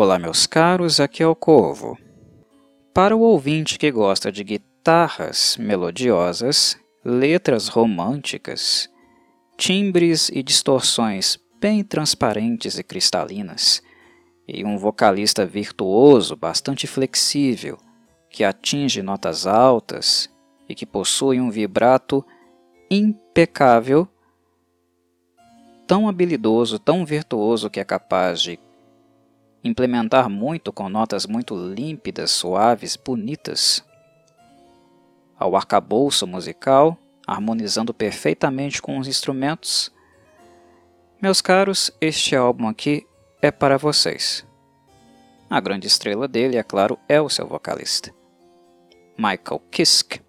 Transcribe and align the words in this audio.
Olá, 0.00 0.16
meus 0.16 0.46
caros, 0.46 1.00
aqui 1.00 1.24
é 1.24 1.26
o 1.26 1.34
Corvo. 1.34 1.98
Para 2.94 3.16
o 3.16 3.20
ouvinte 3.20 3.76
que 3.76 3.90
gosta 3.90 4.30
de 4.30 4.44
guitarras 4.44 5.56
melodiosas, 5.58 6.78
letras 7.04 7.66
românticas, 7.66 8.88
timbres 9.56 10.28
e 10.28 10.40
distorções 10.40 11.36
bem 11.60 11.82
transparentes 11.82 12.78
e 12.78 12.84
cristalinas, 12.84 13.82
e 14.46 14.64
um 14.64 14.78
vocalista 14.78 15.44
virtuoso 15.44 16.36
bastante 16.36 16.86
flexível, 16.86 17.76
que 18.30 18.44
atinge 18.44 19.02
notas 19.02 19.48
altas 19.48 20.30
e 20.68 20.76
que 20.76 20.86
possui 20.86 21.40
um 21.40 21.50
vibrato 21.50 22.24
impecável, 22.88 24.06
tão 25.88 26.08
habilidoso, 26.08 26.78
tão 26.78 27.04
virtuoso 27.04 27.68
que 27.68 27.80
é 27.80 27.84
capaz 27.84 28.40
de 28.40 28.60
implementar 29.62 30.28
muito 30.28 30.72
com 30.72 30.88
notas 30.88 31.26
muito 31.26 31.56
límpidas, 31.56 32.30
suaves, 32.30 32.96
bonitas, 32.96 33.84
ao 35.38 35.56
arcabouço 35.56 36.26
musical, 36.26 36.96
harmonizando 37.26 37.92
perfeitamente 37.92 38.80
com 38.80 38.98
os 38.98 39.06
instrumentos. 39.06 39.92
Meus 41.20 41.40
caros, 41.40 41.90
este 42.00 42.34
álbum 42.34 42.68
aqui 42.68 43.06
é 43.42 43.50
para 43.50 43.76
vocês. 43.76 44.46
A 45.50 45.60
grande 45.60 45.86
estrela 45.86 46.28
dele, 46.28 46.56
é 46.56 46.62
claro, 46.62 46.98
é 47.08 47.20
o 47.20 47.28
seu 47.28 47.46
vocalista, 47.46 48.14
Michael 49.16 49.62
Kiske, 49.70 50.20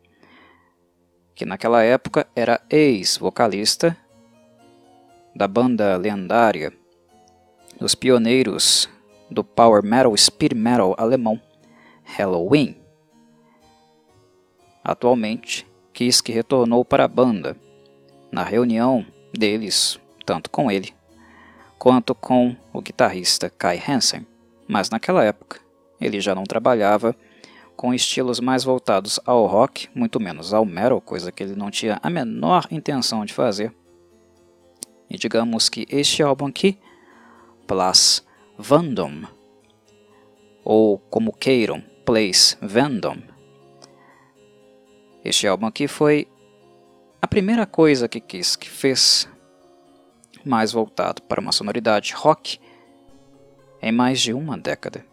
que 1.36 1.46
naquela 1.46 1.84
época 1.84 2.28
era 2.36 2.62
ex-vocalista 2.70 3.98
da 5.36 5.48
banda 5.48 5.98
lendária, 5.98 6.74
dos 7.80 7.96
pioneiros 7.96 8.90
do 9.30 9.44
power 9.44 9.84
metal 9.84 10.16
speed 10.18 10.54
metal 10.54 10.96
alemão 10.98 11.40
Halloween. 12.04 12.76
Atualmente, 14.84 15.68
Kiske 15.94 16.32
retornou 16.32 16.84
para 16.84 17.06
a 17.06 17.08
banda. 17.08 17.56
Na 18.32 18.44
reunião 18.44 19.06
deles, 19.34 20.00
tanto 20.26 20.50
com 20.50 20.72
ele 20.72 20.94
quanto 21.78 22.14
com 22.14 22.56
o 22.74 22.82
guitarrista 22.82 23.50
Kai 23.50 23.82
Hansen, 23.88 24.28
mas 24.68 24.90
naquela 24.90 25.24
época 25.24 25.62
ele 26.00 26.20
já 26.20 26.36
não 26.36 26.44
trabalhava 26.44 27.16
com 27.76 27.94
estilos 27.94 28.42
mais 28.42 28.66
voltados 28.66 29.20
ao 29.26 29.46
rock, 29.46 29.88
muito 29.96 30.20
menos 30.20 30.54
ao 30.54 30.66
metal, 30.66 31.00
coisa 31.00 31.32
que 31.32 31.42
ele 31.42 31.56
não 31.56 31.72
tinha 31.72 31.98
a 32.04 32.10
menor 32.10 32.68
intenção 32.70 33.24
de 33.24 33.34
fazer. 33.34 33.74
E 35.10 35.18
digamos 35.18 35.70
que 35.70 35.88
este 35.90 36.22
álbum 36.22 36.48
aqui, 36.48 36.78
Plus 37.66 38.22
Vandom, 38.62 39.24
ou 40.66 41.00
como 41.00 41.32
queiram, 41.32 41.82
Place 42.06 42.58
Vandom, 42.62 43.20
este 45.24 45.48
álbum 45.48 45.66
aqui 45.66 45.88
foi 45.88 46.28
a 47.22 47.26
primeira 47.26 47.66
coisa 47.66 48.10
que 48.10 48.20
Kiss 48.20 48.58
fez 48.62 49.30
mais 50.44 50.74
voltado 50.74 51.22
para 51.22 51.40
uma 51.40 51.54
sonoridade 51.54 52.14
rock 52.14 52.60
em 53.82 53.94
mais 53.94 54.20
de 54.20 54.34
uma 54.34 54.58
década. 54.58 55.06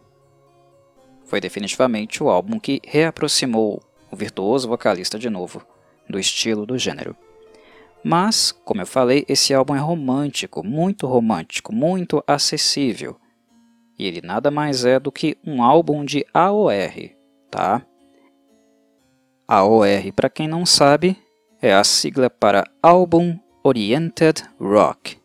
Foi 1.23 1.39
definitivamente 1.39 2.21
o 2.21 2.29
álbum 2.29 2.59
que 2.59 2.81
reaproximou 2.85 3.81
o 4.11 4.15
virtuoso 4.17 4.67
vocalista 4.67 5.17
de 5.17 5.29
novo 5.29 5.65
do 6.09 6.19
estilo 6.19 6.65
do 6.65 6.77
gênero. 6.77 7.15
Mas, 8.03 8.51
como 8.51 8.81
eu 8.81 8.85
falei, 8.85 9.23
esse 9.25 9.53
álbum 9.53 9.73
é 9.73 9.79
romântico, 9.79 10.65
muito 10.65 11.07
romântico, 11.07 11.73
muito 11.73 12.21
acessível. 12.27 13.17
E 13.97 14.05
ele 14.05 14.21
nada 14.21 14.51
mais 14.51 14.85
é 14.85 14.99
do 14.99 15.11
que 15.11 15.37
um 15.45 15.63
álbum 15.63 16.05
de 16.05 16.25
AOR, 16.33 17.11
tá? 17.49 17.85
AOR, 19.47 20.13
para 20.15 20.29
quem 20.29 20.47
não 20.47 20.65
sabe, 20.65 21.17
é 21.61 21.73
a 21.73 21.83
sigla 21.83 22.29
para 22.29 22.63
Album 22.81 23.39
Oriented 23.63 24.43
Rock. 24.59 25.17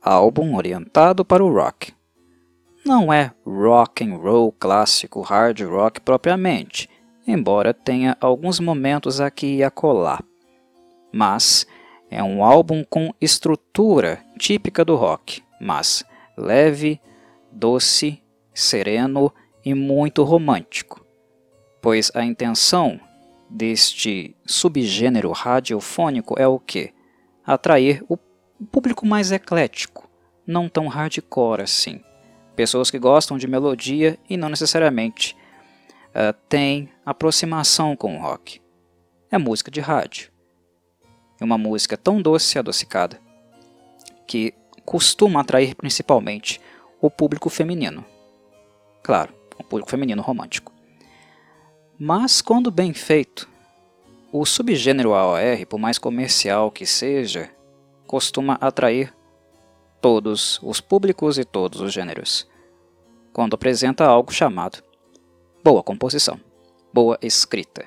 Álbum 0.00 0.54
orientado 0.54 1.24
para 1.24 1.44
o 1.44 1.52
rock. 1.52 1.92
Não 2.84 3.10
é 3.10 3.32
rock 3.44 4.04
and 4.04 4.16
roll 4.16 4.52
clássico 4.52 5.22
hard 5.22 5.62
rock 5.62 6.00
propriamente, 6.02 6.88
embora 7.26 7.72
tenha 7.72 8.16
alguns 8.20 8.60
momentos 8.60 9.20
aqui 9.20 9.56
e 9.56 9.64
acolá. 9.64 10.22
Mas 11.10 11.66
é 12.10 12.22
um 12.22 12.44
álbum 12.44 12.84
com 12.84 13.12
estrutura 13.20 14.22
típica 14.38 14.84
do 14.84 14.94
rock, 14.94 15.42
mas 15.58 16.04
leve, 16.36 17.00
doce, 17.54 18.22
sereno 18.52 19.32
e 19.64 19.72
muito 19.72 20.22
romântico, 20.22 21.06
pois 21.80 22.10
a 22.14 22.24
intenção 22.24 23.00
deste 23.48 24.36
subgênero 24.44 25.30
radiofônico 25.30 26.34
é 26.38 26.46
o 26.46 26.58
que? 26.58 26.92
Atrair 27.46 28.04
o 28.08 28.16
público 28.70 29.06
mais 29.06 29.30
eclético, 29.30 30.10
não 30.46 30.68
tão 30.68 30.88
hardcore 30.88 31.62
assim. 31.62 32.00
Pessoas 32.56 32.90
que 32.90 32.98
gostam 32.98 33.36
de 33.38 33.46
melodia 33.46 34.18
e 34.28 34.36
não 34.36 34.48
necessariamente 34.48 35.36
uh, 36.10 36.32
têm 36.48 36.88
aproximação 37.04 37.96
com 37.96 38.16
o 38.16 38.20
rock. 38.20 38.60
É 39.30 39.38
música 39.38 39.70
de 39.70 39.80
rádio. 39.80 40.30
É 41.40 41.44
uma 41.44 41.58
música 41.58 41.96
tão 41.96 42.22
doce 42.22 42.56
e 42.56 42.58
adocicada 42.58 43.20
que 44.26 44.54
costuma 44.84 45.40
atrair 45.40 45.74
principalmente 45.74 46.60
o 47.06 47.10
público 47.10 47.50
feminino. 47.50 48.02
Claro, 49.02 49.34
o 49.58 49.62
público 49.62 49.90
feminino 49.90 50.22
romântico. 50.22 50.72
Mas, 51.98 52.40
quando 52.40 52.70
bem 52.70 52.94
feito, 52.94 53.46
o 54.32 54.46
subgênero 54.46 55.12
AOR, 55.12 55.66
por 55.68 55.78
mais 55.78 55.98
comercial 55.98 56.70
que 56.70 56.86
seja, 56.86 57.50
costuma 58.06 58.54
atrair 58.54 59.14
todos 60.00 60.58
os 60.62 60.80
públicos 60.80 61.36
e 61.36 61.44
todos 61.44 61.82
os 61.82 61.92
gêneros, 61.92 62.48
quando 63.34 63.52
apresenta 63.52 64.06
algo 64.06 64.32
chamado 64.32 64.82
boa 65.62 65.82
composição, 65.82 66.40
boa 66.90 67.18
escrita. 67.20 67.84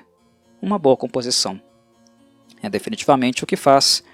Uma 0.62 0.78
boa 0.78 0.96
composição 0.96 1.60
é 2.62 2.70
definitivamente 2.70 3.42
o 3.42 3.48
que 3.48 3.56
faz, 3.56 4.04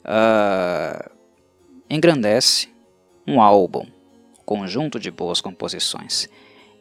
uh, 0.00 1.08
engrandece 1.88 2.68
um 3.26 3.40
álbum, 3.40 3.86
conjunto 4.44 4.98
de 4.98 5.10
boas 5.10 5.40
composições. 5.40 6.28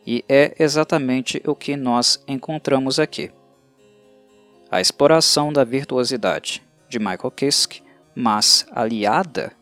E 0.06 0.24
é 0.28 0.54
exatamente 0.60 1.42
o 1.46 1.56
que 1.56 1.76
nós 1.76 2.24
encontramos 2.28 3.00
aqui. 3.00 3.32
A 4.70 4.82
exploração 4.82 5.54
da 5.54 5.64
virtuosidade 5.64 6.62
de 6.90 7.00
Michael 7.00 7.32
Kiske, 7.32 7.84
mas 8.16 8.66
aliada 8.72 9.54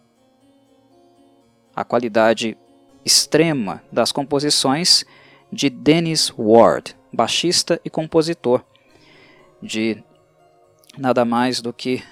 a 1.76 1.84
qualidade 1.84 2.58
extrema 3.06 3.82
das 3.92 4.12
composições 4.12 5.06
de 5.52 5.70
Dennis 5.70 6.32
Ward, 6.38 6.96
baixista 7.12 7.80
e 7.84 7.90
compositor 7.90 8.64
de 9.62 10.04
nada 10.98 11.24
mais 11.24 11.62
do 11.62 11.72
que 11.72 12.04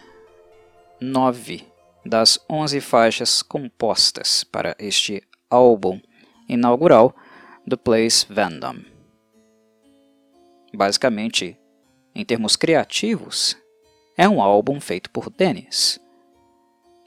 nove 0.99 1.65
das 2.05 2.39
onze 2.49 2.81
faixas 2.81 3.41
compostas 3.41 4.43
para 4.43 4.75
este 4.79 5.21
álbum 5.49 5.99
inaugural 6.47 7.15
do 7.65 7.77
Place 7.77 8.25
Vandom. 8.29 8.77
Basicamente, 10.73 11.57
em 12.13 12.23
termos 12.23 12.55
criativos, 12.55 13.57
é 14.17 14.27
um 14.27 14.41
álbum 14.41 14.79
feito 14.79 15.09
por 15.09 15.29
Dennis. 15.29 15.99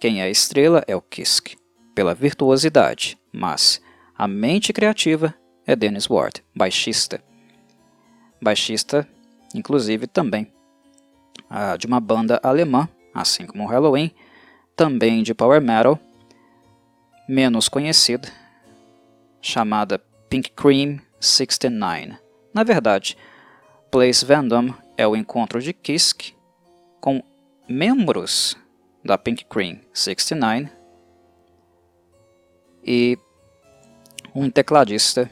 Quem 0.01 0.21
é 0.21 0.25
a 0.25 0.31
estrela 0.31 0.83
é 0.89 0.97
o 0.97 1.01
Kiske 1.01 1.57
pela 1.95 2.15
virtuosidade, 2.15 3.19
mas 3.33 3.81
a 4.17 4.27
mente 4.27 4.73
criativa 4.73 5.35
é 5.67 5.77
Dennis 5.77 6.09
Ward, 6.09 6.43
baixista. 6.55 7.23
Baixista, 8.41 9.09
inclusive, 9.55 10.07
também 10.07 10.53
uh, 11.51 11.79
de 11.79 11.87
uma 11.87 12.01
banda 12.01 12.41
alemã, 12.43 12.89
assim 13.15 13.47
como 13.47 13.67
Halloween, 13.67 14.11
também 14.75 15.23
de 15.23 15.35
power 15.35 15.61
metal, 15.61 16.01
menos 17.29 17.69
conhecida, 17.69 18.29
chamada 19.41 19.99
Pink 20.29 20.51
Cream 20.51 21.01
69. 21.21 22.17
Na 22.53 22.65
verdade, 22.65 23.17
Place 23.91 24.25
Vandom 24.25 24.73
é 24.97 25.07
o 25.07 25.17
encontro 25.17 25.61
de 25.61 25.73
Kisk 25.73 26.33
com 27.01 27.23
membros 27.69 28.57
da 29.05 29.19
Pink 29.19 29.45
Cream 29.45 29.81
69 29.93 30.71
e 32.85 33.19
um 34.35 34.51
tecladista 34.51 35.31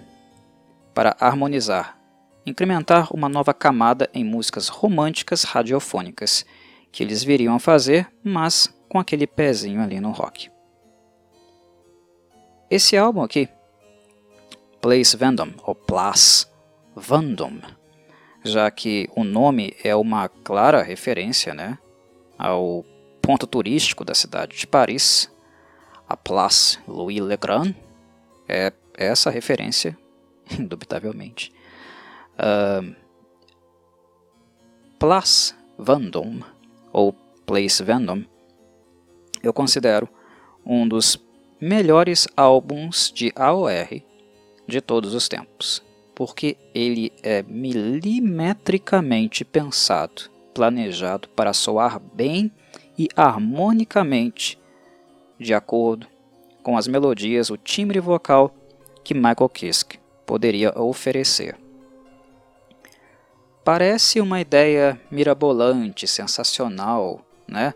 para 0.95 1.17
harmonizar, 1.19 1.99
incrementar 2.45 3.13
uma 3.15 3.29
nova 3.29 3.55
camada 3.55 4.11
em 4.13 4.25
músicas 4.25 4.69
românticas 4.69 5.45
radiofônicas 5.45 6.45
que 6.93 7.03
eles 7.03 7.23
viriam 7.23 7.55
a 7.55 7.61
fazer, 7.61 8.11
mas 8.23 8.69
com 8.89 8.99
aquele 8.99 9.27
pezinho 9.27 9.81
ali 9.81 10.01
no 10.01 10.11
rock. 10.11 10.51
Esse 12.71 12.97
álbum 12.97 13.21
aqui, 13.21 13.49
Place 14.81 15.17
Vendôme, 15.17 15.57
ou 15.65 15.75
Place 15.75 16.47
Vendôme, 16.97 17.65
já 18.45 18.71
que 18.71 19.11
o 19.17 19.25
nome 19.25 19.75
é 19.83 19.93
uma 19.97 20.29
clara 20.29 20.81
referência 20.81 21.53
né, 21.53 21.77
ao 22.39 22.85
ponto 23.21 23.45
turístico 23.45 24.05
da 24.05 24.15
cidade 24.15 24.57
de 24.57 24.69
Paris, 24.69 25.29
a 26.09 26.17
Place 26.17 26.79
Louis 26.87 27.19
Le 27.19 27.37
Grand, 27.37 27.75
é 28.49 28.73
essa 28.95 29.31
referência, 29.31 29.99
indubitavelmente. 30.57 31.53
Uh, 32.39 32.95
Place 34.97 35.57
Vendôme, 35.77 36.45
ou 36.93 37.13
Place 37.45 37.83
Vendôme, 37.83 38.31
eu 39.43 39.53
considero 39.53 40.09
um 40.65 40.87
dos 40.87 41.17
melhores 41.61 42.27
álbuns 42.37 43.13
de 43.15 43.33
AOR 43.37 44.03
de 44.67 44.81
todos 44.81 45.15
os 45.15 45.29
tempos, 45.29 45.83
porque 46.15 46.57
ele 46.75 47.13
é 47.23 47.43
milimetricamente 47.43 49.45
pensado, 49.45 50.31
planejado 50.55 51.29
para 51.31 51.53
soar 51.53 51.99
bem 51.99 52.53
e 52.99 53.09
harmonicamente 53.17 54.61
de 55.41 55.55
acordo 55.55 56.07
com 56.63 56.77
as 56.77 56.87
melodias, 56.87 57.49
o 57.49 57.57
timbre 57.57 57.99
vocal 57.99 58.55
que 59.03 59.15
Michael 59.15 59.49
Kiske 59.49 59.99
poderia 60.27 60.79
oferecer. 60.79 61.57
Parece 63.65 64.21
uma 64.21 64.41
ideia 64.41 65.01
mirabolante, 65.11 66.07
sensacional, 66.07 67.25
né? 67.49 67.73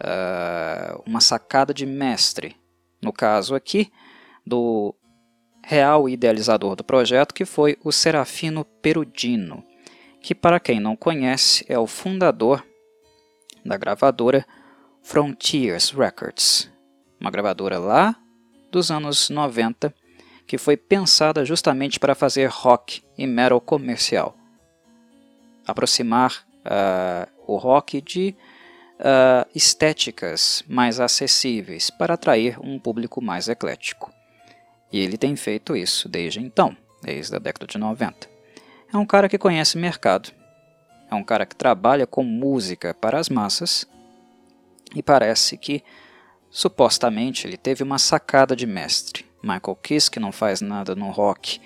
Uh, 0.00 1.02
uma 1.04 1.20
sacada 1.20 1.74
de 1.74 1.84
mestre, 1.84 2.56
no 3.02 3.12
caso 3.12 3.54
aqui, 3.54 3.90
do 4.46 4.94
real 5.64 6.08
idealizador 6.08 6.74
do 6.74 6.84
projeto, 6.84 7.34
que 7.34 7.44
foi 7.44 7.76
o 7.84 7.92
Serafino 7.92 8.64
Perudino, 8.64 9.64
que, 10.20 10.34
para 10.34 10.60
quem 10.60 10.80
não 10.80 10.96
conhece, 10.96 11.64
é 11.68 11.78
o 11.78 11.86
fundador 11.86 12.64
da 13.64 13.76
gravadora 13.76 14.46
Frontiers 15.02 15.90
Records, 15.90 16.70
uma 17.20 17.30
gravadora 17.30 17.78
lá 17.78 18.16
dos 18.70 18.90
anos 18.90 19.30
90 19.30 19.94
que 20.50 20.58
foi 20.58 20.76
pensada 20.76 21.44
justamente 21.44 22.00
para 22.00 22.12
fazer 22.12 22.50
rock 22.50 23.04
e 23.16 23.24
metal 23.24 23.60
comercial, 23.60 24.36
aproximar 25.64 26.44
uh, 26.66 27.30
o 27.46 27.56
rock 27.56 28.00
de 28.00 28.34
uh, 29.00 29.48
estéticas 29.54 30.62
mais 30.68 31.00
acessíveis 31.00 31.90
para 31.90 32.14
atrair 32.14 32.58
um 32.60 32.78
público 32.78 33.22
mais 33.22 33.48
eclético. 33.48 34.12
E 34.92 35.00
ele 35.00 35.16
tem 35.16 35.34
feito 35.36 35.76
isso 35.76 36.08
desde 36.08 36.40
então, 36.40 36.76
desde 37.02 37.34
a 37.34 37.38
década 37.38 37.66
de 37.66 37.78
90. 37.78 38.28
É 38.92 38.96
um 38.96 39.06
cara 39.06 39.28
que 39.28 39.38
conhece 39.38 39.78
mercado, 39.78 40.30
é 41.10 41.14
um 41.14 41.24
cara 41.24 41.46
que 41.46 41.56
trabalha 41.56 42.06
com 42.06 42.22
música 42.22 42.94
para 42.94 43.18
as 43.18 43.28
massas 43.28 43.86
e 44.94 45.02
parece 45.02 45.56
que 45.56 45.82
supostamente 46.50 47.46
ele 47.46 47.56
teve 47.56 47.82
uma 47.82 47.98
sacada 47.98 48.54
de 48.54 48.66
mestre. 48.66 49.24
Michael 49.42 49.76
Kiss, 49.82 50.10
que 50.10 50.20
não 50.20 50.32
faz 50.32 50.60
nada 50.60 50.94
no 50.94 51.10
rock 51.10 51.60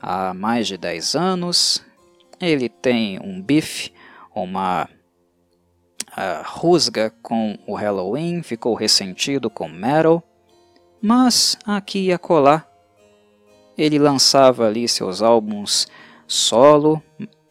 há 0.00 0.34
mais 0.34 0.66
de 0.66 0.76
10 0.76 1.14
anos, 1.14 1.84
ele 2.40 2.68
tem 2.68 3.20
um 3.20 3.40
bife, 3.40 3.92
uma 4.34 4.88
rusga 6.44 7.12
com 7.22 7.58
o 7.66 7.74
Halloween, 7.74 8.42
ficou 8.42 8.74
ressentido 8.74 9.48
com 9.48 9.68
metal, 9.68 10.22
mas 11.00 11.56
aqui 11.64 12.06
e 12.06 12.12
acolá 12.12 12.68
ele 13.78 13.98
lançava 13.98 14.66
ali 14.66 14.88
seus 14.88 15.22
álbuns 15.22 15.86
solo, 16.26 17.00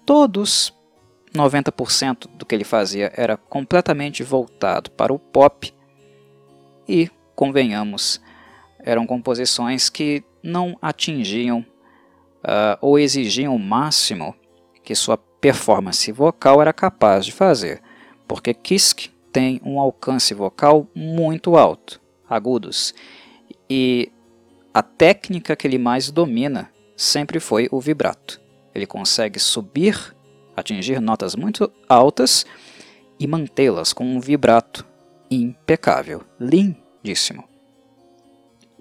todos 0.06 0.74
90% 1.34 2.28
do 2.36 2.46
que 2.46 2.54
ele 2.54 2.66
fazia 2.66 3.12
era 3.16 3.38
completamente 3.38 4.24
voltado 4.24 4.92
para 4.92 5.14
o 5.14 5.18
pop 5.18 5.74
e, 6.88 7.10
convenhamos, 7.34 8.22
eram 8.80 9.08
composições 9.08 9.90
que 9.90 10.24
não 10.44 10.78
atingiam 10.82 11.60
uh, 11.60 12.78
ou 12.82 13.00
exigiam 13.00 13.56
o 13.56 13.60
máximo 13.60 14.36
que 14.84 14.96
sua 14.96 15.18
performance 15.18 16.12
vocal 16.12 16.62
era 16.62 16.74
capaz 16.74 17.26
de 17.26 17.32
fazer, 17.32 17.82
porque 18.28 18.54
Kisk 18.54 19.10
tem 19.32 19.62
um 19.64 19.80
alcance 19.80 20.34
vocal 20.34 20.88
muito 20.96 21.56
alto, 21.56 22.02
agudos, 22.30 22.94
e 23.70 24.12
a 24.74 24.82
técnica 24.82 25.56
que 25.56 25.68
ele 25.68 25.78
mais 25.78 26.12
domina 26.12 26.72
sempre 26.96 27.40
foi 27.40 27.68
o 27.72 27.80
vibrato. 27.80 28.42
Ele 28.74 28.86
consegue 28.86 29.40
subir, 29.40 30.16
atingir 30.56 31.00
notas 31.00 31.36
muito 31.36 31.72
altas 31.88 32.46
e 33.20 33.28
mantê-las 33.28 33.94
com 33.94 34.06
um 34.06 34.20
vibrato 34.20 34.86
impecável, 35.30 36.24
lindíssimo. 36.40 37.44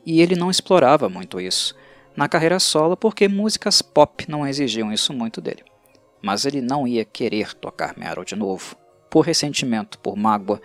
E 0.05 0.21
ele 0.21 0.37
não 0.37 0.51
explorava 0.51 1.09
muito 1.09 1.41
isso 1.41 1.75
na 2.17 2.29
carreira 2.29 2.59
solo 2.59 2.97
porque 2.97 3.29
músicas 3.29 3.83
pop 3.83 4.25
não 4.29 4.47
exigiam 4.47 4.93
isso 4.93 5.13
muito 5.13 5.41
dele. 5.41 5.65
Mas 6.23 6.47
ele 6.47 6.61
não 6.61 6.87
ia 6.87 7.05
querer 7.05 7.55
tocar 7.55 7.97
Meryl 7.97 8.25
de 8.25 8.35
novo, 8.35 8.77
por 9.17 9.25
ressentimento, 9.25 9.99
por 9.99 10.15
mágoa 10.15 10.61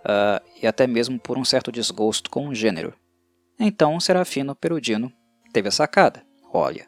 uh, 0.00 0.46
e 0.62 0.66
até 0.66 0.86
mesmo 0.86 1.18
por 1.18 1.38
um 1.38 1.44
certo 1.44 1.72
desgosto 1.72 2.28
com 2.28 2.46
o 2.46 2.54
gênero. 2.54 2.92
Então 3.58 3.98
Serafino 3.98 4.54
Perudino 4.54 5.10
teve 5.54 5.68
a 5.68 5.72
sacada. 5.72 6.22
Olha, 6.52 6.86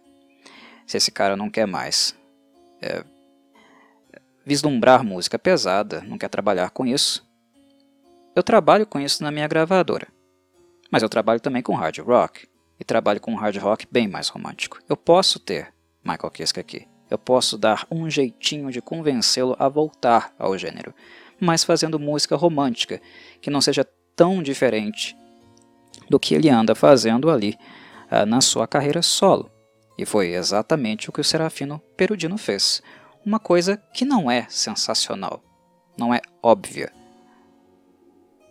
se 0.87 0.99
esse 0.99 1.11
cara 1.11 1.39
não 1.39 1.49
quer 1.49 1.67
mais 1.67 2.15
é, 2.83 3.03
vislumbrar 4.45 5.03
música 5.03 5.39
pesada, 5.39 6.03
não 6.03 6.19
quer 6.19 6.29
trabalhar 6.29 6.69
com 6.69 6.85
isso, 6.85 7.27
eu 8.37 8.43
trabalho 8.43 8.87
com 8.87 9.01
isso 9.01 9.23
na 9.23 9.31
minha 9.31 9.49
gravadora. 9.49 10.07
Mas 10.91 11.03
eu 11.03 11.09
trabalho 11.09 11.41
também 11.41 11.63
com 11.63 11.75
hard 11.75 11.97
rock, 12.01 12.47
e 12.79 12.85
trabalho 12.85 13.23
com 13.23 13.35
hard 13.37 13.57
rock 13.57 13.87
bem 13.91 14.07
mais 14.07 14.29
romântico. 14.29 14.79
Eu 14.87 14.99
posso 14.99 15.39
ter 15.41 15.73
Michael 16.05 16.31
Kiske 16.31 16.61
aqui. 16.61 16.87
Eu 17.11 17.19
posso 17.19 17.59
dar 17.59 17.87
um 17.91 18.09
jeitinho 18.09 18.71
de 18.71 18.81
convencê-lo 18.81 19.57
a 19.59 19.69
voltar 19.69 20.33
ao 20.39 20.57
gênero, 20.57 20.95
mas 21.41 21.65
fazendo 21.65 21.99
música 21.99 22.37
romântica, 22.37 23.01
que 23.41 23.51
não 23.51 23.61
seja 23.61 23.85
tão 24.15 24.43
diferente 24.43 25.17
do 26.09 26.21
que 26.21 26.35
ele 26.35 26.49
anda 26.49 26.75
fazendo 26.75 27.29
ali 27.29 27.59
uh, 28.11 28.25
na 28.25 28.41
sua 28.41 28.67
carreira 28.67 29.03
solo. 29.03 29.51
E 29.99 30.07
foi 30.07 30.35
exatamente 30.35 31.11
o 31.11 31.13
que 31.13 31.21
o 31.21 31.25
Serafino 31.25 31.83
Perudino 31.97 32.39
fez. 32.39 32.83
Uma 33.27 33.39
coisa 33.39 33.77
que 33.93 34.05
não 34.05 34.31
é 34.31 34.47
sensacional, 34.49 35.43
não 35.97 36.15
é 36.15 36.21
óbvia. 36.43 36.93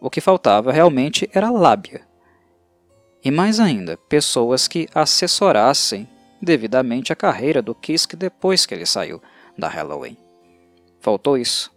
O 0.01 0.10
que 0.10 0.22
faltava 0.22 0.72
realmente 0.72 1.29
era 1.33 1.50
lábia. 1.50 2.01
E 3.24 3.31
mais 3.31 3.60
ainda, 3.60 3.98
pessoas 3.98 4.67
que 4.67 4.88
assessorassem 4.93 6.07
devidamente 6.41 7.12
a 7.12 7.15
carreira 7.15 7.62
do 7.62 7.75
Kiske 7.75 8.15
depois 8.15 8.65
que 8.65 8.74
ele 8.74 8.86
saiu 8.86 9.22
da 9.58 9.67
Halloween. 9.67 10.17
Faltou 11.00 11.38
isso. 11.38 11.72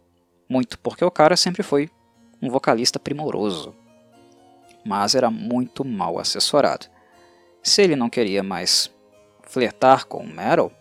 Muito, 0.48 0.78
porque 0.78 1.04
o 1.04 1.10
cara 1.10 1.36
sempre 1.36 1.62
foi 1.62 1.88
um 2.40 2.50
vocalista 2.50 2.98
primoroso 2.98 3.74
mas 4.84 5.14
era 5.14 5.30
muito 5.30 5.84
mal 5.84 6.18
assessorado. 6.18 6.86
Se 7.62 7.82
ele 7.82 7.96
não 7.96 8.10
queria 8.10 8.42
mais 8.42 8.90
flertar 9.42 10.06
com 10.06 10.18
o 10.18 10.26
metal, 10.26 10.72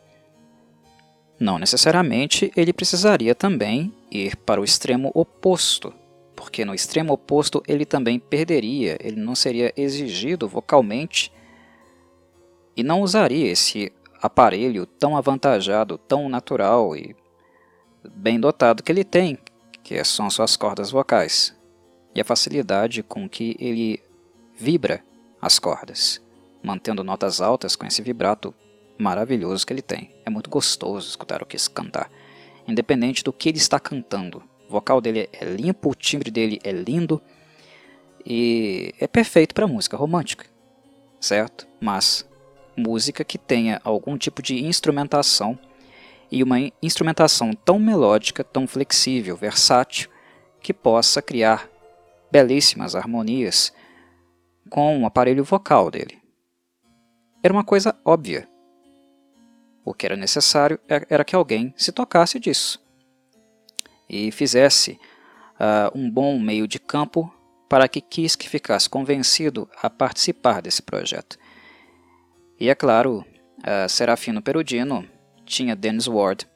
não 1.40 1.60
necessariamente 1.60 2.52
ele 2.56 2.74
precisaria 2.74 3.34
também 3.36 3.94
ir 4.12 4.36
para 4.36 4.62
o 4.62 4.64
extremo 4.64 5.12
oposto, 5.14 5.94
porque 6.36 6.66
no 6.66 6.74
extremo 6.74 7.14
oposto 7.14 7.62
ele 7.68 7.86
também 7.86 8.20
perderia, 8.20 8.98
ele 9.00 9.20
não 9.20 9.36
seria 9.36 9.74
exigido 9.76 10.48
vocalmente 10.48 11.32
e 12.76 12.84
não 12.84 13.02
usaria 13.02 13.52
esse 13.52 13.92
aparelho 14.22 14.86
tão 14.86 15.18
avantajado, 15.18 15.98
tão 15.98 16.30
natural 16.30 16.96
e 16.96 17.16
bem 18.16 18.40
dotado 18.40 18.84
que 18.84 18.92
ele 18.92 19.04
tem, 19.04 19.38
que 19.84 20.04
são 20.04 20.30
suas 20.30 20.56
cordas 20.56 20.92
vocais 20.92 21.56
e 22.14 22.22
a 22.22 22.26
facilidade 22.26 23.04
com 23.04 23.28
que 23.28 23.56
ele 23.60 24.02
vibra 24.56 25.04
as 25.42 25.58
cordas, 25.58 26.22
mantendo 26.64 27.04
notas 27.04 27.42
altas 27.42 27.76
com 27.76 27.86
esse 27.86 28.02
vibrato 28.02 28.54
maravilhoso 28.98 29.66
que 29.66 29.74
ele 29.74 29.82
tem. 29.82 30.12
É 30.26 30.30
muito 30.30 30.50
gostoso 30.50 31.10
escutar 31.10 31.42
o 31.42 31.46
Kiss 31.46 31.70
cantar, 31.70 32.12
independente 32.68 33.24
do 33.24 33.34
que 33.34 33.50
ele 33.50 33.58
está 33.58 33.80
cantando. 33.80 34.44
O 34.68 34.72
vocal 34.72 35.02
dele 35.02 35.28
é 35.34 35.46
limpo, 35.46 35.90
o 35.90 35.96
timbre 35.96 36.30
dele 36.30 36.60
é 36.64 36.72
lindo 36.72 37.22
e 38.26 38.94
é 39.00 39.08
perfeito 39.08 39.56
para 39.56 39.68
música 39.68 39.98
romântica, 39.98 40.46
certo? 41.20 41.68
Mas 41.80 42.26
música 42.82 43.24
que 43.24 43.38
tenha 43.38 43.80
algum 43.84 44.18
tipo 44.18 44.42
de 44.42 44.66
instrumentação 44.66 45.58
e 46.32 46.42
uma 46.44 46.58
instrumentação 46.82 47.54
tão 47.54 47.78
melódica, 47.78 48.44
tão 48.44 48.66
flexível, 48.66 49.36
versátil, 49.36 50.10
que 50.62 50.74
possa 50.74 51.22
criar 51.22 51.70
belíssimas 52.32 52.96
harmonias 52.96 53.74
com 54.70 55.02
o 55.02 55.06
aparelho 55.06 55.44
vocal 55.44 55.92
dele. 55.92 56.20
Era 57.44 57.54
uma 57.54 57.64
coisa 57.64 57.96
óbvia, 58.06 58.48
O 59.84 59.94
que 59.94 60.06
era 60.06 60.16
necessário 60.16 60.80
é, 60.88 61.06
era 61.10 61.26
que 61.26 61.36
alguém 61.36 61.74
se 61.76 61.92
tocasse 61.92 62.40
disso 62.40 62.80
e 64.08 64.32
fizesse 64.32 65.00
uh, 65.56 65.98
um 65.98 66.10
bom 66.10 66.38
meio 66.40 66.68
de 66.68 66.80
campo 66.80 67.34
para 67.68 67.88
que 67.88 68.00
Kiske 68.00 68.48
ficasse 68.48 68.90
convencido 68.90 69.68
a 69.82 69.90
participar 69.90 70.62
desse 70.62 70.82
projeto. 70.82 71.38
E 72.62 72.70
é 72.70 72.76
claro, 72.76 73.26
Serafino 73.90 74.40
Perudino 74.40 75.04
tinha 75.48 75.76
Dennis 75.76 76.06
Ward 76.06 76.48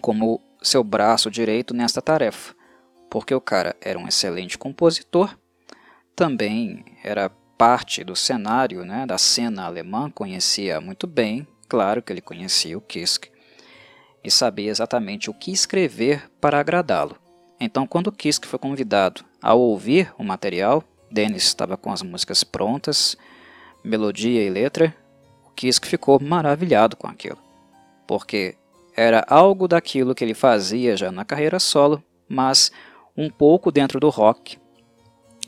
como 0.00 0.40
seu 0.60 0.82
braço 0.82 1.30
direito 1.30 1.72
nesta 1.72 2.02
tarefa, 2.02 2.52
porque 3.08 3.32
o 3.32 3.40
cara 3.40 3.76
era 3.80 3.96
um 3.96 4.08
excelente 4.08 4.58
compositor, 4.58 5.38
também 6.16 6.84
era 7.04 7.30
parte 7.56 8.02
do 8.02 8.16
cenário, 8.16 8.84
né, 8.84 9.06
da 9.06 9.16
cena 9.16 9.66
alemã, 9.66 10.10
conhecia 10.10 10.80
muito 10.80 11.06
bem, 11.06 11.46
claro 11.68 12.02
que 12.02 12.12
ele 12.12 12.20
conhecia 12.20 12.76
o 12.76 12.80
Kiske, 12.80 13.30
e 14.24 14.32
sabia 14.32 14.68
exatamente 14.68 15.30
o 15.30 15.34
que 15.34 15.52
escrever 15.52 16.28
para 16.40 16.58
agradá-lo. 16.58 17.16
Então, 17.60 17.86
quando 17.86 18.10
Kiske 18.10 18.48
foi 18.48 18.58
convidado 18.58 19.24
a 19.40 19.54
ouvir 19.54 20.12
o 20.18 20.24
material, 20.24 20.82
Dennis 21.08 21.44
estava 21.44 21.76
com 21.76 21.92
as 21.92 22.02
músicas 22.02 22.42
prontas, 22.42 23.16
melodia 23.84 24.42
e 24.42 24.50
letra, 24.50 24.92
o 24.98 25.03
Kiske 25.54 25.88
ficou 25.88 26.20
maravilhado 26.20 26.96
com 26.96 27.06
aquilo, 27.06 27.38
porque 28.06 28.56
era 28.96 29.24
algo 29.28 29.66
daquilo 29.66 30.14
que 30.14 30.24
ele 30.24 30.34
fazia 30.34 30.96
já 30.96 31.10
na 31.10 31.24
carreira 31.24 31.58
solo, 31.58 32.02
mas 32.28 32.70
um 33.16 33.30
pouco 33.30 33.72
dentro 33.72 33.98
do 33.98 34.08
rock, 34.08 34.58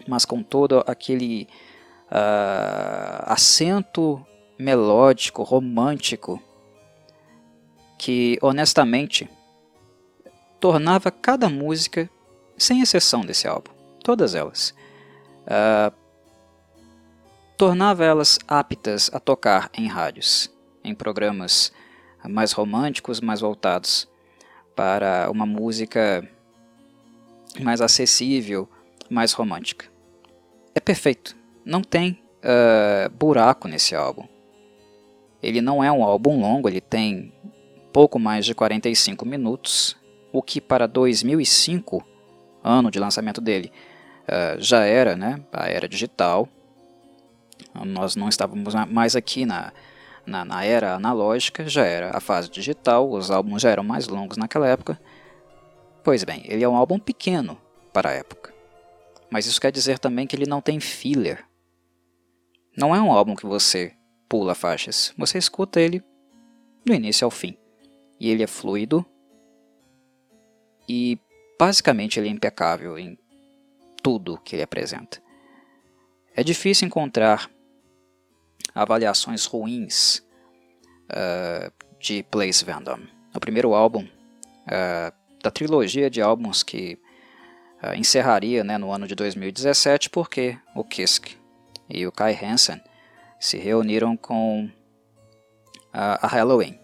mas 0.07 0.25
com 0.25 0.43
todo 0.43 0.83
aquele 0.87 1.49
uh, 2.11 3.23
acento 3.27 4.25
melódico, 4.59 5.43
romântico, 5.43 6.43
que 7.99 8.39
honestamente 8.43 9.29
tornava 10.61 11.11
cada 11.11 11.49
música, 11.49 12.09
sem 12.57 12.81
exceção 12.81 13.21
desse 13.21 13.47
álbum, 13.47 13.71
todas 14.03 14.35
elas, 14.35 14.75
uh, 15.47 15.95
tornava 17.57 18.05
elas 18.05 18.39
aptas 18.47 19.11
a 19.13 19.19
tocar 19.19 19.71
em 19.77 19.87
rádios, 19.87 20.51
em 20.85 20.95
programas 20.95 21.73
mais 22.29 22.53
românticos, 22.53 23.21
mais 23.21 23.41
voltados 23.41 24.09
para 24.75 25.31
uma 25.31 25.47
música 25.47 26.29
mais 27.61 27.81
acessível, 27.81 28.69
mais 29.09 29.33
romântica. 29.33 29.87
É 30.75 30.81
perfeito, 30.81 31.35
não 31.65 31.81
tem 31.81 32.21
uh, 32.45 33.09
buraco 33.11 33.67
nesse 33.67 33.95
álbum. 33.95 34.27
Ele 35.43 35.61
não 35.61 35.83
é 35.83 35.91
um 35.91 36.05
álbum 36.05 36.41
longo, 36.41 36.69
ele 36.69 36.81
tem 36.81 37.33
pouco 37.93 38.19
mais 38.19 38.45
de 38.45 38.55
45 38.55 39.25
minutos, 39.25 39.97
o 40.33 40.43
que 40.43 40.61
para 40.61 40.87
2005, 40.87 42.05
ano 42.63 42.91
de 42.91 42.99
lançamento 42.99 43.41
dele, 43.41 43.73
uh, 44.25 44.61
já 44.61 44.85
era 44.85 45.17
né, 45.17 45.41
a 45.53 45.69
era 45.71 45.89
digital. 45.89 46.49
Nós 47.85 48.17
não 48.17 48.29
estávamos 48.29 48.75
mais 48.89 49.17
aqui 49.17 49.45
na, 49.45 49.73
na, 50.25 50.45
na, 50.45 50.65
era 50.65 50.95
analógica, 50.95 51.69
já 51.69 51.85
era 51.85 52.17
a 52.17 52.21
fase 52.21 52.51
digital, 52.51 53.11
os 53.11 53.31
álbuns 53.31 53.63
já 53.63 53.71
eram 53.71 53.85
mais 53.85 54.09
longos 54.09 54.37
naquela 54.37 54.69
época. 54.69 55.01
Pois 56.03 56.25
bem, 56.25 56.43
ele 56.45 56.65
é 56.65 56.69
um 56.69 56.77
álbum 56.77 56.99
pequeno 56.99 57.61
para 57.93 58.11
a 58.11 58.13
época. 58.13 58.55
Mas 59.31 59.47
isso 59.47 59.61
quer 59.61 59.73
dizer 59.73 59.99
também 59.99 60.27
que 60.27 60.37
ele 60.37 60.47
não 60.47 60.61
tem 60.61 60.79
filler. 60.79 61.45
Não 62.77 62.95
é 62.95 63.01
um 63.01 63.13
álbum 63.13 63.35
que 63.35 63.47
você 63.47 63.93
pula 64.29 64.55
faixas, 64.55 65.13
você 65.17 65.39
escuta 65.39 65.81
ele 65.81 66.03
do 66.85 66.95
início 66.95 67.25
ao 67.25 67.31
fim. 67.31 67.57
E 68.21 68.31
ele 68.31 68.43
é 68.43 68.47
fluido, 68.47 69.05
e 70.89 71.19
basicamente 71.59 72.19
ele 72.19 72.29
é 72.29 72.33
impecável 72.33 72.99
em 72.99 73.19
tudo 74.03 74.39
que 74.39 74.55
ele 74.55 74.63
apresenta. 74.63 75.21
É 76.35 76.43
difícil 76.43 76.87
encontrar 76.87 77.51
avaliações 78.77 79.47
ruins 79.47 80.19
uh, 81.11 81.73
de 81.99 82.23
Place 82.25 82.63
Vandom. 82.63 83.01
O 83.35 83.41
primeiro 83.41 83.75
álbum 83.75 84.03
uh, 84.05 85.13
da 85.43 85.51
trilogia 85.51 86.11
de 86.11 86.21
álbuns 86.21 86.63
que 86.63 86.99
uh, 87.83 87.95
encerraria 87.95 88.63
né, 88.63 88.77
no 88.77 88.93
ano 88.93 89.09
de 89.09 89.15
2017, 89.15 90.11
porque 90.11 90.59
o 90.75 90.85
Kisk 90.85 91.31
e 91.89 92.07
o 92.07 92.13
Kai 92.13 92.39
Hansen 92.45 92.81
se 93.41 93.57
reuniram 93.57 94.17
com 94.17 94.71
a 95.93 96.27
Halloween. 96.27 96.79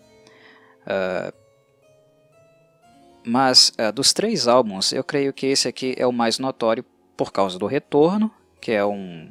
Mas 3.26 3.72
dos 3.94 4.12
três 4.12 4.46
álbuns, 4.46 4.92
eu 4.92 5.02
creio 5.02 5.32
que 5.32 5.46
esse 5.46 5.66
aqui 5.68 5.94
é 5.98 6.06
o 6.06 6.12
mais 6.12 6.38
notório 6.38 6.84
por 7.16 7.32
causa 7.32 7.58
do 7.58 7.66
retorno, 7.66 8.32
que 8.60 8.70
é 8.70 8.84
um, 8.84 9.30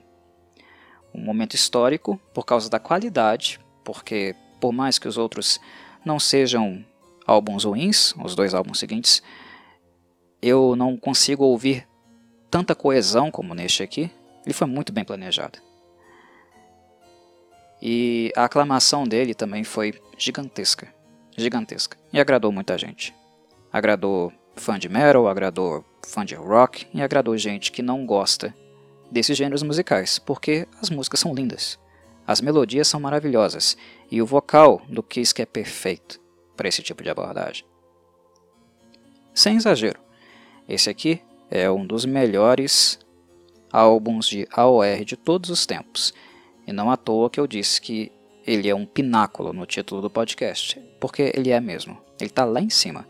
um 1.14 1.22
momento 1.22 1.56
histórico, 1.56 2.20
por 2.34 2.46
causa 2.46 2.70
da 2.70 2.80
qualidade, 2.80 3.60
porque 3.84 4.36
por 4.60 4.72
mais 4.72 5.00
que 5.00 5.08
os 5.08 5.18
outros 5.18 5.60
não 6.06 6.20
sejam 6.20 6.84
álbuns 7.26 7.64
ruins, 7.64 8.14
os 8.24 8.36
dois 8.36 8.54
álbuns 8.54 8.80
seguintes, 8.80 9.22
eu 10.42 10.76
não 10.76 10.98
consigo 10.98 11.44
ouvir 11.44 11.88
tanta 12.50 12.76
coesão 12.76 13.32
como 13.32 13.54
neste 13.54 13.84
aqui. 13.84 14.12
Ele 14.46 14.54
foi 14.54 14.68
muito 14.68 14.92
bem 14.92 15.04
planejado. 15.04 15.60
E 17.82 18.32
a 18.36 18.46
aclamação 18.46 19.06
dele 19.06 19.34
também 19.34 19.64
foi 19.64 19.94
gigantesca, 20.18 20.94
gigantesca, 21.36 21.98
e 22.14 22.20
agradou 22.20 22.52
muita 22.52 22.78
gente. 22.78 23.14
Agradou 23.72 24.32
fã 24.56 24.78
de 24.78 24.88
metal, 24.90 25.28
agradou 25.28 25.84
fã 26.06 26.24
de 26.24 26.36
rock 26.36 26.88
e 26.94 27.02
agradou 27.02 27.36
gente 27.38 27.72
que 27.72 27.82
não 27.82 28.06
gosta 28.06 28.54
desses 29.12 29.38
gêneros 29.38 29.62
musicais, 29.62 30.18
porque 30.18 30.68
as 30.82 30.90
músicas 30.90 31.20
são 31.20 31.34
lindas, 31.34 31.78
as 32.26 32.40
melodias 32.40 32.88
são 32.88 33.00
maravilhosas 33.00 33.78
e 34.10 34.22
o 34.22 34.26
vocal 34.26 34.82
do 34.88 35.04
Kiss 35.04 35.34
é 35.38 35.46
perfeito 35.46 36.20
para 36.56 36.70
esse 36.70 36.82
tipo 36.82 37.04
de 37.04 37.10
abordagem. 37.10 37.66
Sem 39.34 39.58
exagero, 39.58 40.00
esse 40.68 40.90
aqui 40.90 41.22
é 41.50 41.70
um 41.70 41.86
dos 41.86 42.06
melhores 42.06 43.00
álbuns 43.72 44.28
de 44.28 44.48
AOR 44.52 45.04
de 45.06 45.18
todos 45.18 45.50
os 45.50 45.66
tempos, 45.66 46.14
e 46.66 46.72
não 46.72 46.90
à 46.90 46.98
toa 46.98 47.30
que 47.30 47.40
eu 47.40 47.48
disse 47.48 47.82
que 47.82 48.12
ele 48.46 48.70
é 48.70 48.76
um 48.76 48.86
pináculo 48.86 49.54
no 49.54 49.66
título 49.66 50.02
do 50.02 50.10
podcast, 50.10 50.80
porque 51.00 51.32
ele 51.36 51.52
é 51.52 51.60
mesmo, 51.60 51.98
ele 52.20 52.30
está 52.30 52.46
lá 52.46 52.62
em 52.62 52.70
cima 52.70 53.08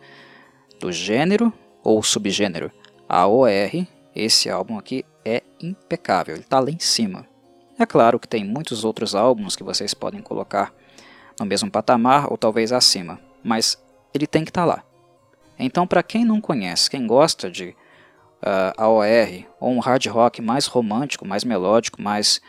do 0.80 0.92
gênero 0.92 1.54
ou 1.84 2.02
subgênero 2.02 2.72
AOR, 3.08 3.86
esse 4.16 4.50
álbum 4.50 4.78
aqui 4.78 5.06
é 5.26 5.44
impecável, 5.62 6.36
ele 6.36 6.44
está 6.44 6.60
lá 6.60 6.70
em 6.70 6.80
cima. 6.80 7.28
É 7.78 7.86
claro 7.86 8.20
que 8.20 8.28
tem 8.28 8.44
muitos 8.44 8.84
outros 8.84 9.16
álbuns 9.16 9.56
que 9.56 9.64
vocês 9.64 9.94
podem 9.94 10.22
colocar 10.22 10.74
no 11.40 11.46
mesmo 11.46 11.72
patamar 11.72 12.32
ou 12.32 12.38
talvez 12.38 12.72
acima, 12.72 13.20
mas 13.44 13.82
ele 14.14 14.28
tem 14.28 14.44
que 14.44 14.52
estar 14.52 14.62
tá 14.62 14.66
lá. 14.68 14.84
Então, 15.58 15.88
para 15.88 16.04
quem 16.04 16.26
não 16.26 16.42
conhece, 16.42 16.90
quem 16.90 17.06
gosta 17.06 17.50
de 17.50 17.76
uh, 18.42 18.74
AOR 18.78 19.46
ou 19.60 19.72
um 19.72 19.80
hard 19.80 20.06
rock 20.08 20.42
mais 20.42 20.66
romântico, 20.66 21.26
mais 21.26 21.44
melódico, 21.44 22.02
mais 22.02 22.42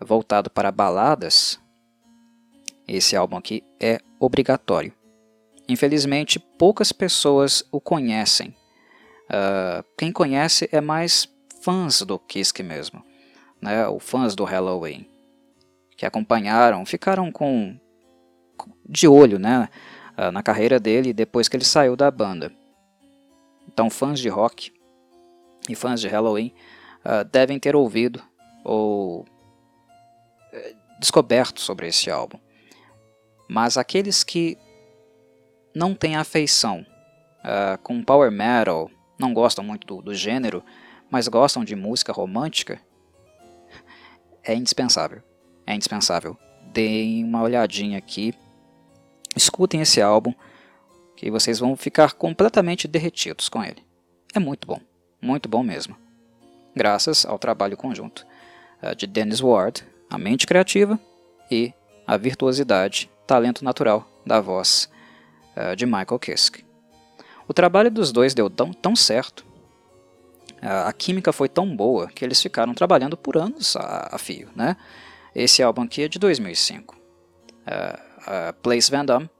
voltado 0.00 0.50
para 0.50 0.72
baladas, 0.72 1.60
esse 2.86 3.14
álbum 3.14 3.36
aqui 3.36 3.62
é 3.78 4.00
obrigatório. 4.18 4.92
Infelizmente, 5.68 6.40
poucas 6.58 6.90
pessoas 6.90 7.64
o 7.70 7.80
conhecem. 7.80 8.54
Uh, 9.28 9.84
quem 9.96 10.10
conhece 10.10 10.68
é 10.72 10.80
mais 10.80 11.28
fãs 11.60 12.02
do 12.02 12.18
Kiske 12.18 12.62
mesmo, 12.62 13.04
né? 13.60 13.86
ou 13.86 14.00
fãs 14.00 14.34
do 14.34 14.44
Halloween, 14.44 15.06
que 15.96 16.06
acompanharam, 16.06 16.84
ficaram 16.86 17.30
com 17.30 17.78
de 18.86 19.08
olho 19.08 19.38
né? 19.38 19.68
Uh, 20.18 20.30
na 20.30 20.42
carreira 20.42 20.78
dele 20.78 21.12
depois 21.12 21.48
que 21.48 21.56
ele 21.56 21.64
saiu 21.64 21.96
da 21.96 22.10
banda. 22.10 22.52
Então, 23.66 23.88
fãs 23.88 24.18
de 24.18 24.28
rock 24.28 24.72
e 25.68 25.74
fãs 25.74 26.00
de 26.00 26.08
Halloween 26.08 26.52
uh, 27.04 27.24
devem 27.24 27.58
ter 27.58 27.74
ouvido 27.76 28.22
ou 28.64 29.20
uh, 29.20 29.26
descoberto 30.98 31.60
sobre 31.60 31.86
esse 31.86 32.10
álbum. 32.10 32.38
Mas 33.48 33.76
aqueles 33.76 34.22
que 34.22 34.58
não 35.74 35.94
têm 35.94 36.16
afeição 36.16 36.84
uh, 37.40 37.78
com 37.82 38.02
power 38.02 38.30
metal, 38.30 38.90
não 39.18 39.32
gostam 39.32 39.64
muito 39.64 39.86
do, 39.86 40.02
do 40.02 40.14
gênero, 40.14 40.62
mas 41.10 41.28
gostam 41.28 41.64
de 41.64 41.74
música 41.74 42.12
romântica, 42.12 42.80
é 44.42 44.54
indispensável. 44.54 45.22
É 45.66 45.74
indispensável. 45.74 46.36
Deem 46.72 47.24
uma 47.24 47.42
olhadinha 47.42 47.98
aqui, 47.98 48.34
escutem 49.36 49.80
esse 49.80 50.00
álbum, 50.00 50.32
que 51.16 51.30
vocês 51.30 51.58
vão 51.58 51.76
ficar 51.76 52.14
completamente 52.14 52.88
derretidos 52.88 53.48
com 53.48 53.62
ele. 53.62 53.84
É 54.34 54.38
muito 54.38 54.66
bom, 54.66 54.80
muito 55.20 55.48
bom 55.48 55.62
mesmo. 55.62 55.96
Graças 56.74 57.26
ao 57.26 57.38
trabalho 57.38 57.76
conjunto 57.76 58.26
uh, 58.82 58.94
de 58.94 59.06
Dennis 59.06 59.40
Ward, 59.40 59.84
a 60.08 60.16
mente 60.16 60.46
criativa 60.46 60.98
e 61.50 61.74
a 62.06 62.16
virtuosidade, 62.16 63.10
talento 63.26 63.64
natural 63.64 64.08
da 64.24 64.40
voz 64.40 64.88
uh, 65.56 65.76
de 65.76 65.84
Michael 65.84 66.18
Kiske. 66.18 66.64
O 67.46 67.52
trabalho 67.52 67.90
dos 67.90 68.12
dois 68.12 68.32
deu 68.32 68.48
tão, 68.48 68.72
tão 68.72 68.94
certo, 68.94 69.44
a 70.62 70.92
química 70.92 71.32
foi 71.32 71.48
tão 71.48 71.74
boa 71.74 72.08
que 72.08 72.24
eles 72.24 72.40
ficaram 72.40 72.74
trabalhando 72.74 73.16
por 73.16 73.36
anos 73.36 73.76
a, 73.76 74.10
a 74.12 74.18
fio. 74.18 74.48
Né? 74.54 74.76
Esse 75.34 75.62
álbum 75.62 75.82
aqui 75.82 76.02
é 76.02 76.08
de 76.08 76.18
2005. 76.18 76.96
Uh, 76.96 78.52
Place 78.62 78.90
Van 78.90 79.30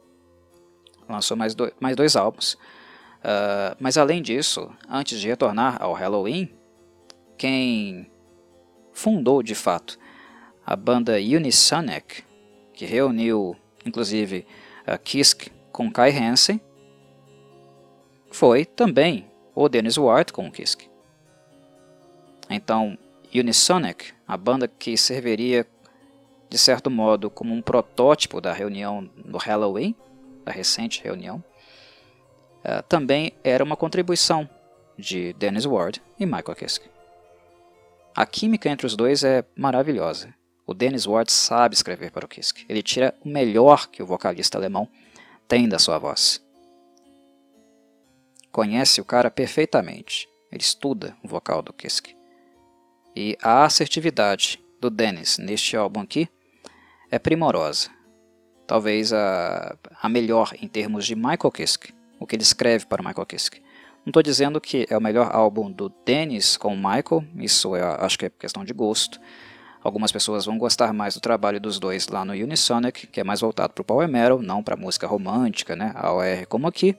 lançou 1.08 1.36
mais, 1.36 1.54
do, 1.54 1.70
mais 1.80 1.96
dois 1.96 2.16
álbuns. 2.16 2.54
Uh, 2.54 3.76
mas 3.78 3.98
além 3.98 4.22
disso, 4.22 4.70
antes 4.88 5.20
de 5.20 5.28
retornar 5.28 5.82
ao 5.82 5.92
Halloween, 5.92 6.54
quem 7.36 8.10
fundou 8.92 9.42
de 9.42 9.54
fato 9.54 9.98
a 10.64 10.76
banda 10.76 11.14
Unisonic, 11.14 12.22
que 12.72 12.86
reuniu 12.86 13.56
inclusive 13.84 14.46
a 14.86 14.96
Kisk 14.96 15.48
com 15.72 15.90
Kai 15.90 16.16
Hansen, 16.16 16.60
foi 18.30 18.64
também 18.64 19.30
o 19.54 19.68
Dennis 19.68 19.96
Ward 19.96 20.32
com 20.32 20.46
o 20.46 20.52
Kisk. 20.52 20.89
Então, 22.50 22.98
Unisonic, 23.32 24.12
a 24.26 24.36
banda 24.36 24.66
que 24.66 24.96
serviria 24.96 25.64
de 26.48 26.58
certo 26.58 26.90
modo 26.90 27.30
como 27.30 27.54
um 27.54 27.62
protótipo 27.62 28.40
da 28.40 28.52
reunião 28.52 29.08
no 29.24 29.38
Halloween, 29.38 29.94
da 30.44 30.50
recente 30.50 31.00
reunião, 31.00 31.42
uh, 32.64 32.82
também 32.88 33.32
era 33.44 33.62
uma 33.62 33.76
contribuição 33.76 34.50
de 34.98 35.32
Dennis 35.34 35.64
Ward 35.64 36.02
e 36.18 36.26
Michael 36.26 36.56
Kiske. 36.56 36.90
A 38.16 38.26
química 38.26 38.68
entre 38.68 38.84
os 38.84 38.96
dois 38.96 39.22
é 39.22 39.44
maravilhosa. 39.54 40.34
O 40.66 40.74
Dennis 40.74 41.06
Ward 41.06 41.30
sabe 41.30 41.76
escrever 41.76 42.10
para 42.10 42.26
o 42.26 42.28
Kiske. 42.28 42.66
Ele 42.68 42.82
tira 42.82 43.14
o 43.24 43.28
melhor 43.28 43.86
que 43.86 44.02
o 44.02 44.06
vocalista 44.06 44.58
alemão 44.58 44.88
tem 45.46 45.68
da 45.68 45.78
sua 45.78 45.98
voz. 45.98 46.44
Conhece 48.50 49.00
o 49.00 49.04
cara 49.04 49.30
perfeitamente. 49.30 50.28
Ele 50.50 50.62
estuda 50.62 51.16
o 51.22 51.28
vocal 51.28 51.62
do 51.62 51.72
Kiske. 51.72 52.19
E 53.22 53.36
a 53.42 53.64
assertividade 53.66 54.58
do 54.80 54.88
Dennis 54.88 55.36
neste 55.36 55.76
álbum 55.76 56.00
aqui 56.00 56.26
é 57.10 57.18
primorosa. 57.18 57.90
Talvez 58.66 59.12
a, 59.12 59.76
a 60.00 60.08
melhor 60.08 60.54
em 60.58 60.66
termos 60.66 61.04
de 61.04 61.14
Michael 61.14 61.52
Kiske, 61.52 61.92
o 62.18 62.26
que 62.26 62.34
ele 62.34 62.42
escreve 62.42 62.86
para 62.86 63.02
Michael 63.02 63.26
Kiske. 63.26 63.60
Não 64.06 64.10
estou 64.10 64.22
dizendo 64.22 64.58
que 64.58 64.86
é 64.88 64.96
o 64.96 65.02
melhor 65.02 65.28
álbum 65.36 65.70
do 65.70 65.92
Dennis 66.02 66.56
com 66.56 66.72
o 66.72 66.76
Michael, 66.78 67.22
isso 67.36 67.76
é, 67.76 67.82
acho 67.82 68.18
que 68.18 68.24
é 68.24 68.30
questão 68.30 68.64
de 68.64 68.72
gosto. 68.72 69.20
Algumas 69.84 70.10
pessoas 70.10 70.46
vão 70.46 70.56
gostar 70.56 70.94
mais 70.94 71.12
do 71.12 71.20
trabalho 71.20 71.60
dos 71.60 71.78
dois 71.78 72.08
lá 72.08 72.24
no 72.24 72.32
Unisonic, 72.32 73.06
que 73.06 73.20
é 73.20 73.24
mais 73.24 73.42
voltado 73.42 73.74
para 73.74 73.82
o 73.82 73.84
power 73.84 74.08
metal, 74.08 74.40
não 74.40 74.62
para 74.62 74.78
música 74.78 75.06
romântica, 75.06 75.76
né, 75.76 75.92
AOR 75.94 76.46
como 76.48 76.66
aqui. 76.66 76.96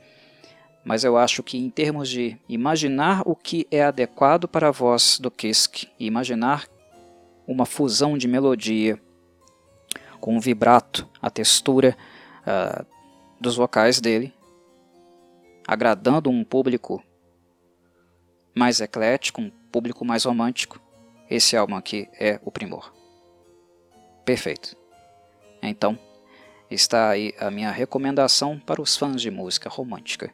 Mas 0.84 1.04
eu 1.04 1.18
acho 1.18 1.44
que 1.44 1.58
em 1.58 1.70
termos 1.70 2.10
de 2.10 2.38
imaginar 2.50 3.22
o 3.26 3.36
que 3.36 3.68
é 3.70 3.84
adequado 3.84 4.48
para 4.48 4.70
a 4.70 4.72
voz 4.72 5.20
do 5.20 5.30
Kiske 5.30 5.88
e 6.00 6.08
imaginar 6.08 6.68
uma 7.48 7.66
fusão 7.66 8.18
de 8.18 8.28
melodia 8.28 9.00
com 10.20 10.38
o 10.38 10.40
vibrato, 10.40 11.08
a 11.22 11.30
textura 11.30 11.98
uh, 12.42 12.86
dos 13.40 13.56
vocais 13.56 14.00
dele, 14.00 14.34
agradando 15.68 16.30
um 16.30 16.44
público 16.44 17.04
mais 18.56 18.80
eclético, 18.82 19.42
um 19.42 19.50
público 19.72 20.05
mais 20.05 20.25
romântico. 20.25 20.79
Esse 21.29 21.55
álbum 21.55 21.75
aqui 21.75 22.10
é 22.20 22.40
o 22.44 22.51
primor. 22.51 22.94
Perfeito. 24.25 24.75
Então, 25.62 25.98
está 26.70 27.10
aí 27.10 27.34
a 27.40 27.50
minha 27.50 27.72
recomendação 27.72 28.60
para 28.60 28.82
os 28.82 28.96
fãs 28.96 29.22
de 29.22 29.32
música 29.32 29.70
romântica. 29.70 30.32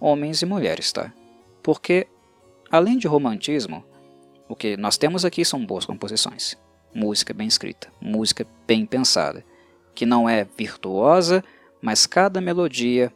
Homens 0.00 0.42
e 0.42 0.46
mulheres, 0.46 0.90
tá? 0.90 1.12
Porque, 1.62 2.08
além 2.70 2.96
de 2.96 3.06
romantismo, 3.06 3.84
o 4.48 4.56
que 4.56 4.76
nós 4.76 4.96
temos 4.96 5.24
aqui 5.24 5.44
são 5.44 5.64
boas 5.64 5.84
composições 5.84 6.56
música 6.94 7.32
bem 7.32 7.46
escrita, 7.46 7.92
música 8.00 8.46
bem 8.66 8.84
pensada, 8.84 9.44
que 9.94 10.04
não 10.04 10.28
é 10.28 10.44
virtuosa, 10.44 11.42
mas 11.80 12.06
cada 12.06 12.40
melodia, 12.40 13.12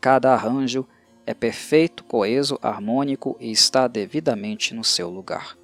cada 0.00 0.32
arranjo 0.32 0.86
é 1.26 1.34
perfeito, 1.34 2.04
coeso, 2.04 2.58
harmônico 2.62 3.36
e 3.40 3.50
está 3.50 3.86
devidamente 3.86 4.74
no 4.74 4.84
seu 4.84 5.10
lugar. 5.10 5.58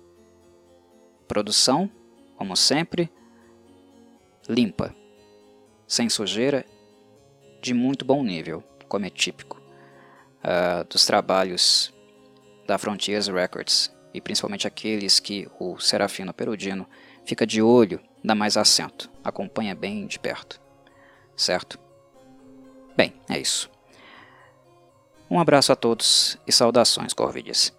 Produção, 1.27 1.91
como 2.37 2.57
sempre, 2.57 3.11
limpa, 4.49 4.95
sem 5.87 6.09
sujeira, 6.09 6.67
de 7.63 7.73
muito 7.73 8.05
bom 8.05 8.23
nível, 8.23 8.63
como 8.89 9.07
é 9.07 9.11
típico 9.11 9.64
uh, 10.45 10.85
dos 10.89 11.05
trabalhos 11.05 11.93
da 12.67 12.79
Frontiers 12.79 13.29
Records 13.29 13.93
e 14.13 14.21
principalmente 14.21 14.67
aqueles 14.67 15.19
que 15.19 15.49
o 15.59 15.79
Serafino 15.79 16.33
Perudino 16.33 16.87
fica 17.25 17.47
de 17.47 17.61
olho, 17.61 18.01
dá 18.23 18.35
mais 18.35 18.57
acento, 18.57 19.11
acompanha 19.25 19.75
bem 19.75 20.07
de 20.07 20.19
perto. 20.19 20.61
Certo? 21.37 21.79
Bem, 22.97 23.13
é 23.29 23.39
isso. 23.39 23.71
Um 25.29 25.41
abraço 25.41 25.73
a 25.73 25.77
todos 25.77 26.39
e 26.47 26.53
saudações, 26.53 27.13
Corvides. 27.13 27.75